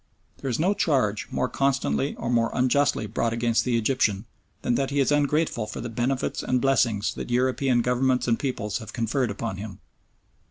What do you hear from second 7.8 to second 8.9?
Governments and peoples